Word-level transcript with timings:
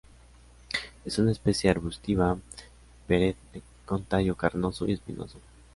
Es 1.05 1.19
una 1.19 1.31
especie 1.31 1.69
arbustiva 1.69 2.35
perenne 3.05 3.61
con 3.85 4.03
tallo 4.03 4.35
carnoso 4.35 4.87
y 4.87 4.93
espinoso. 4.93 5.37